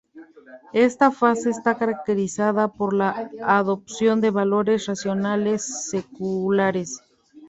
[0.87, 7.03] Esta fase está caracterizada por la adopción de valores racionales-seculares.